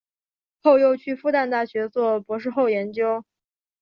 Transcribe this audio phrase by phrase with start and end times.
[0.63, 3.23] 后又去复旦大学做博士后研究。